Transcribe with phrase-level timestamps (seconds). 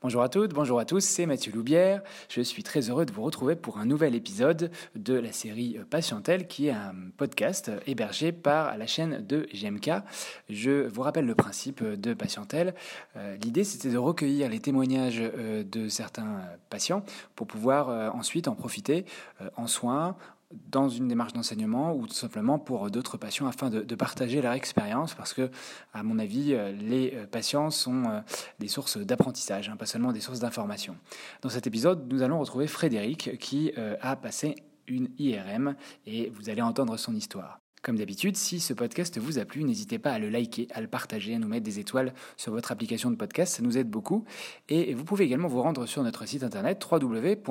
[0.00, 2.02] Bonjour à toutes, bonjour à tous, c'est Mathieu Loubière.
[2.28, 6.46] Je suis très heureux de vous retrouver pour un nouvel épisode de la série Patientel,
[6.46, 9.90] qui est un podcast hébergé par la chaîne de GMK.
[10.50, 12.76] Je vous rappelle le principe de Patientel.
[13.16, 17.02] Euh, l'idée, c'était de recueillir les témoignages euh, de certains patients
[17.34, 19.04] pour pouvoir euh, ensuite en profiter
[19.56, 20.16] en soins,
[20.50, 25.14] dans une démarche d'enseignement ou tout simplement pour d'autres patients afin de, partager leur expérience
[25.14, 25.50] parce que,
[25.92, 28.20] à mon avis, euh, les euh, patients sont euh,
[28.58, 30.96] des sources d'apprentissage, hein, pas seulement des sources d'information.
[31.42, 35.74] Dans cet épisode, nous allons retrouver Frédéric qui a passé une IRM
[36.06, 37.60] et vous allez entendre son histoire.
[37.82, 40.88] Comme d'habitude, si ce podcast vous a plu, n'hésitez pas à le liker, à le
[40.88, 44.24] partager, à nous mettre des étoiles sur votre application de podcast, ça nous aide beaucoup.
[44.68, 47.46] Et vous pouvez également vous rendre sur notre site internet www.gem-k.com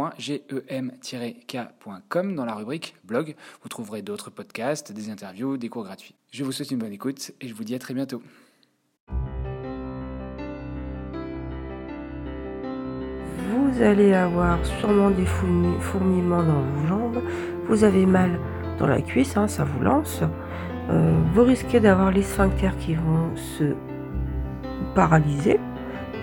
[2.36, 3.36] dans la rubrique blog.
[3.62, 6.16] Vous trouverez d'autres podcasts, des interviews, des cours gratuits.
[6.32, 8.22] Je vous souhaite une bonne écoute et je vous dis à très bientôt.
[13.50, 17.22] Vous allez avoir sûrement des fourmillements dans vos jambes,
[17.68, 18.40] vous avez mal
[18.78, 20.22] dans la cuisse, hein, ça vous lance.
[20.90, 23.76] Euh, vous risquez d'avoir les sphincters qui vont se
[24.96, 25.60] paralyser.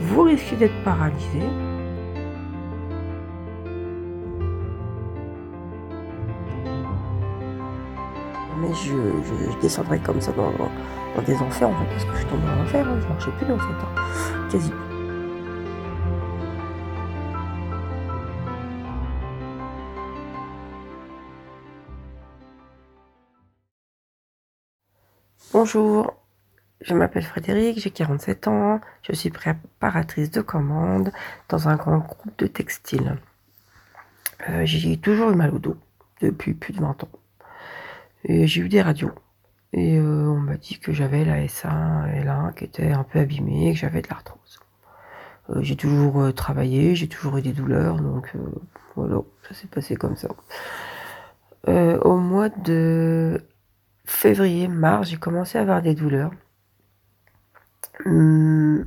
[0.00, 1.41] Vous risquez d'être paralysé.
[8.61, 10.52] Mais je, descendrai comme ça dans,
[11.22, 13.52] des enfers en fait, parce que je suis tombé en enfer, hein, je marchais plus
[13.52, 14.48] en fait, hein.
[14.50, 14.72] quasi
[25.55, 26.12] Bonjour,
[26.80, 31.12] je m'appelle Frédéric, j'ai 47 ans, je suis préparatrice de commandes
[31.48, 33.19] dans un grand groupe de textiles.
[34.48, 35.77] Euh, j'ai toujours eu mal au dos
[36.20, 37.08] depuis plus de 20 ans.
[38.24, 39.12] J'ai eu des radios.
[39.72, 43.05] Et euh, on m'a dit que j'avais la S1 et la 1 qui était un
[43.05, 44.58] peu abîmée que j'avais de l'arthrose.
[45.50, 48.33] Euh, j'ai toujours travaillé, j'ai toujours eu des douleurs, donc
[48.96, 50.30] voilà, ça s'est passé comme ça.
[51.68, 53.40] au mois de
[54.05, 56.31] février, mars, j'ai commencé à avoir des douleurs.
[58.05, 58.87] Hum,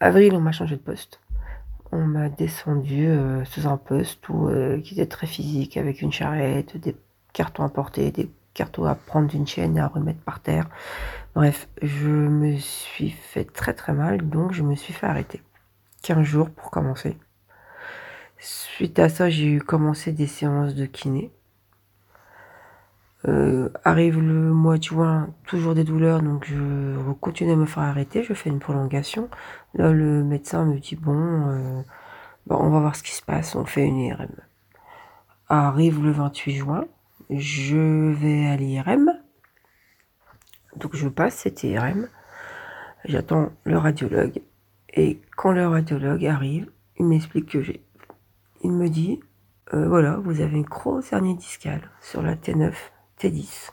[0.00, 1.20] avril, on m'a changé de poste.
[1.90, 6.12] On m'a descendu euh, sous un poste où, euh, qui était très physique, avec une
[6.12, 6.96] charrette, des
[7.32, 10.68] cartons à porter, des cartons à prendre d'une chaîne et à remettre par terre.
[11.34, 15.42] Bref, je me suis fait très très mal, donc je me suis fait arrêter.
[16.02, 17.16] 15 jours pour commencer.
[18.38, 21.30] Suite à ça, j'ai eu commencé des séances de kiné.
[23.28, 27.84] Euh, arrive le mois de juin, toujours des douleurs, donc je continue à me faire
[27.84, 29.28] arrêter, je fais une prolongation.
[29.74, 31.82] Là, le médecin me dit, bon, euh,
[32.46, 34.34] bon on va voir ce qui se passe, on fait une IRM.
[35.48, 36.84] Arrive le 28 juin,
[37.30, 39.12] je vais à l'IRM,
[40.76, 42.08] donc je passe cette IRM,
[43.04, 44.42] j'attends le radiologue,
[44.94, 47.84] et quand le radiologue arrive, il m'explique que j'ai...
[48.64, 49.20] Il me dit,
[49.74, 52.72] euh, voilà, vous avez une grosse hernie discale sur la T9
[53.22, 53.70] T10.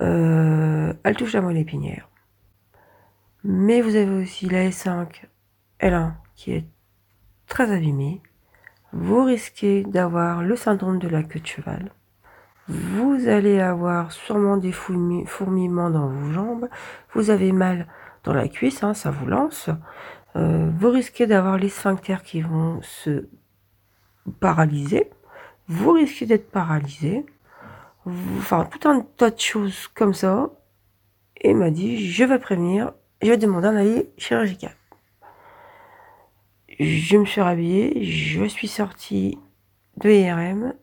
[0.00, 2.08] Euh, elle touche la moelle épinière.
[3.44, 5.24] Mais vous avez aussi la S5,
[5.80, 6.66] L1 qui est
[7.46, 8.22] très abîmée.
[8.92, 11.92] Vous risquez d'avoir le syndrome de la queue de cheval.
[12.68, 16.68] Vous allez avoir sûrement des fourmillements dans vos jambes.
[17.12, 17.86] Vous avez mal
[18.24, 19.70] dans la cuisse, hein, ça vous lance.
[20.34, 23.28] Euh, vous risquez d'avoir les sphincters qui vont se
[24.40, 25.10] paralyser.
[25.68, 27.24] Vous risquez d'être paralysé
[28.06, 30.50] enfin tout un tas de choses comme ça.
[31.40, 34.74] Et m'a dit, je vais prévenir, je vais demander un avis chirurgical.
[36.78, 39.38] Je me suis rhabillée, je suis sortie
[39.98, 40.74] de IRM,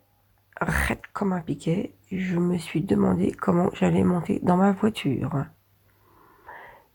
[0.60, 1.94] raide comme un piquet.
[2.12, 5.46] Je me suis demandé comment j'allais monter dans ma voiture.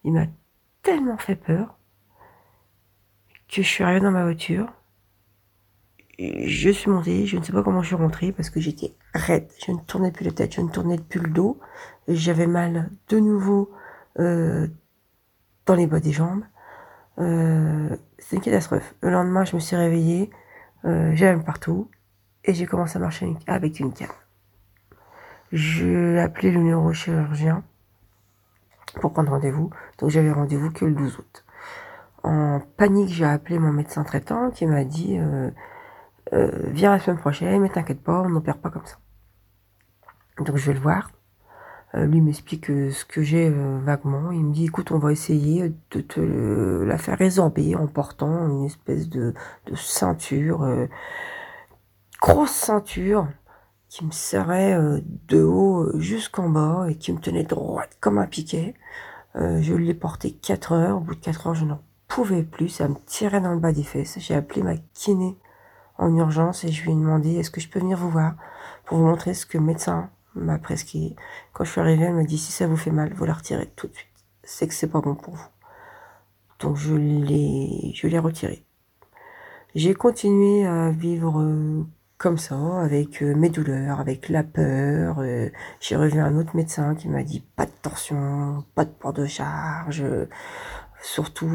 [0.05, 0.27] Il m'a
[0.83, 1.77] tellement fait peur
[3.49, 4.73] que je suis arrivée dans ma voiture
[6.19, 9.49] je suis montée, je ne sais pas comment je suis rentrée parce que j'étais raide,
[9.65, 11.61] je ne tournais plus la tête, je ne tournais plus le dos,
[12.09, 13.71] j'avais mal de nouveau
[14.19, 14.67] euh,
[15.67, 16.43] dans les bas des jambes.
[17.19, 18.95] Euh, c'est une catastrophe.
[19.01, 20.31] Le lendemain, je me suis réveillée,
[20.85, 21.89] euh, j'avais mal partout
[22.45, 24.09] et j'ai commencé à marcher avec une canne.
[25.53, 27.63] J'ai appelé le neurochirurgien
[29.01, 31.45] pour prendre rendez-vous, donc j'avais rendez-vous que le 12 août.
[32.25, 35.19] En panique, j'ai appelé mon médecin traitant qui m'a dit
[36.33, 38.97] euh, viens la semaine prochaine, mais t'inquiète pas, on n'opère pas comme ça.
[40.39, 41.11] Donc je vais le voir.
[41.95, 44.31] Euh, lui m'explique euh, ce que j'ai vaguement.
[44.31, 48.65] Il me dit écoute, on va essayer de te la faire résorber en portant une
[48.65, 49.33] espèce de,
[49.75, 50.67] ceinture,
[52.21, 53.29] grosse ceinture,
[53.89, 54.79] qui me serrait
[55.29, 58.75] de haut jusqu'en bas et qui me tenait droite comme un piquet.
[59.35, 60.97] je l'ai porté 4 heures.
[60.99, 63.73] Au bout de 4 heures, je n'en pouvais plus, ça me tirait dans le bas
[63.73, 64.19] des fesses.
[64.19, 65.39] J'ai appelé ma kiné
[65.99, 68.35] en urgence et je lui ai demandé est-ce que je peux venir vous voir
[68.87, 71.17] pour vous montrer ce que le médecin m'a prescrit?
[71.53, 73.67] Quand je suis arrivée, elle m'a dit si ça vous fait mal, vous la retirez
[73.77, 74.09] tout de suite.
[74.43, 75.49] C'est que c'est pas bon pour vous.
[76.61, 78.65] Donc je l'ai, je l'ai retiré.
[79.75, 81.87] J'ai continué à vivre euh,
[82.17, 85.19] comme ça, avec euh, mes douleurs, avec la peur.
[85.21, 85.51] Euh,
[85.81, 89.27] j'ai revu un autre médecin qui m'a dit pas de tension, pas de port de
[89.27, 90.05] charge,
[91.03, 91.51] surtout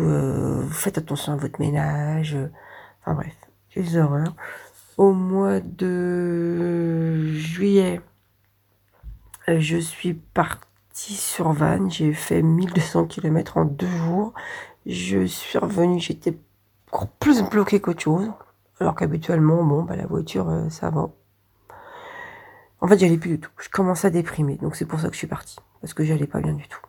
[0.72, 2.38] faites attention à votre ménage.
[3.02, 3.36] Enfin bref,
[3.82, 4.36] des horreurs.
[4.98, 8.02] Au mois de juillet,
[9.48, 14.34] je suis partie sur Vannes, j'ai fait 1200 km en deux jours.
[14.86, 16.38] Je suis revenue, j'étais
[17.20, 18.32] plus bloquée qu'autre chose.
[18.80, 21.10] Alors qu'habituellement, bon, bah, la voiture, euh, ça va.
[22.82, 23.52] En fait, j'allais plus du tout.
[23.58, 25.58] Je commençais à déprimer, donc c'est pour ça que je suis partie.
[25.82, 26.82] Parce que j'allais pas bien du tout.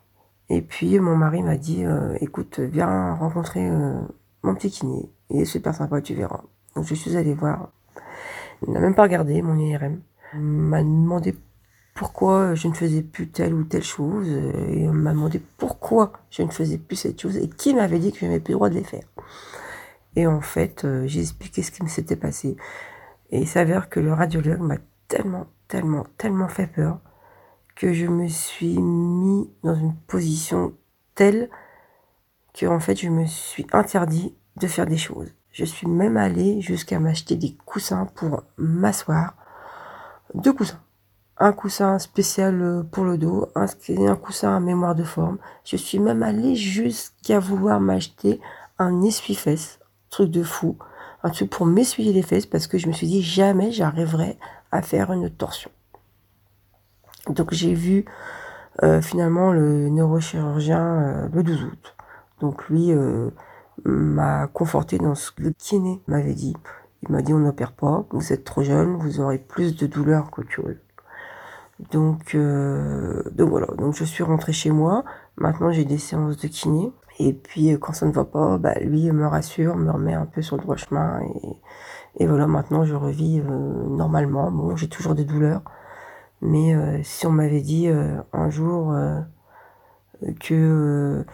[0.49, 4.01] Et puis, mon mari m'a dit, euh, écoute, viens rencontrer euh,
[4.43, 5.11] mon petit kiné.
[5.31, 6.43] Il est super sympa, tu verras.
[6.75, 7.71] Donc, je suis allée voir.
[8.67, 10.01] Il n'a même pas regardé mon IRM.
[10.35, 11.35] Il m'a demandé
[11.95, 14.29] pourquoi je ne faisais plus telle ou telle chose.
[14.29, 18.13] Et on m'a demandé pourquoi je ne faisais plus cette chose et qui m'avait dit
[18.13, 19.05] que je n'avais plus le droit de les faire.
[20.17, 22.57] Et en fait, euh, j'ai expliqué ce qui me s'était passé.
[23.31, 24.77] Et il s'avère que le radiologue m'a
[25.09, 27.01] tellement, tellement, tellement fait peur
[27.75, 30.75] que je me suis mis dans une position
[31.15, 31.51] telle
[32.53, 35.35] que en fait je me suis interdit de faire des choses.
[35.55, 39.35] Je suis même allée jusqu'à m'acheter des coussins pour m'asseoir.
[40.35, 40.81] Deux coussins.
[41.39, 45.39] Un coussin spécial euh, pour le dos, un, coussin à mémoire de forme.
[45.65, 48.41] Je suis même allée jusqu'à vouloir m'acheter
[48.81, 49.79] un essuie-fesses
[50.11, 50.77] truc de fou,
[51.23, 54.37] un truc pour m'essuyer les fesses parce que je me suis dit jamais j'arriverai
[54.73, 55.71] à faire une torsion.
[57.29, 58.07] Donc j'ai vu
[58.83, 61.97] euh, finalement le neurochirurgien euh, le 12 août.
[62.41, 62.93] Donc lui
[63.85, 66.57] m'a conforté dans ce que le kiné m'avait dit.
[67.03, 70.31] Il m'a dit on n'opère pas, vous êtes trop jeune, vous aurez plus de douleur
[70.31, 70.77] qu'autre chose.
[71.91, 75.05] Donc, donc voilà, donc je suis rentrée chez moi.
[75.37, 76.93] Maintenant j'ai des séances de kiné.
[77.19, 80.27] Et puis euh, quand ça ne va pas, bah, lui me rassure, me remet un
[80.27, 81.21] peu sur le droit chemin.
[81.23, 84.51] Et, et voilà, maintenant je revis euh, normalement.
[84.51, 85.63] Bon, j'ai toujours des douleurs.
[86.41, 87.89] Mais euh, si on m'avait dit
[88.33, 88.95] un jour
[90.41, 91.25] que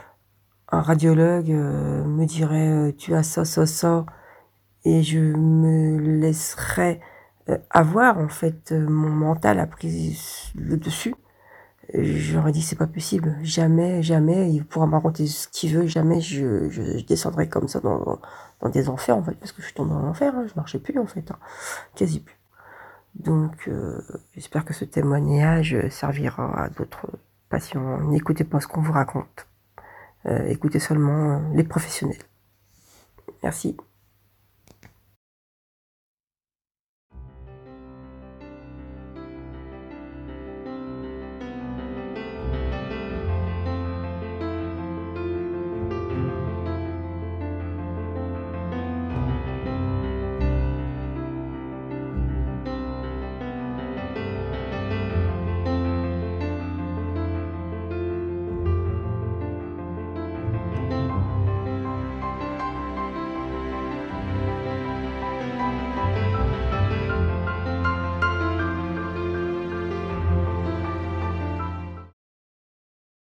[0.72, 4.06] un radiologue me dirait tu as ça, ça, ça,
[4.84, 7.00] et je me laisserais
[7.70, 10.18] avoir en fait mon mental a pris
[10.54, 11.14] le dessus.
[11.92, 16.68] J'aurais dit c'est pas possible, jamais, jamais, il pourra m'inventer ce qu'il veut, jamais je,
[16.68, 18.20] je, descendrai comme ça dans,
[18.60, 20.78] dans, des enfers en fait, parce que je suis tombée dans l'enfer, hein, je marchais
[20.78, 21.38] plus en fait, hein,
[21.96, 22.38] quasi plus.
[23.16, 24.00] Donc euh,
[24.34, 27.08] j'espère que ce témoignage servira à d'autres
[27.48, 28.00] patients.
[28.02, 29.49] N'écoutez pas ce qu'on vous raconte, euh,
[30.46, 32.22] écoutez seulement euh, les professionnels.
[33.42, 33.76] Merci.